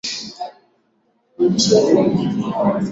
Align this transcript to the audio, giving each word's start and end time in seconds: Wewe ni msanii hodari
Wewe 1.37 1.49
ni 1.49 1.55
msanii 1.55 2.41
hodari 2.41 2.79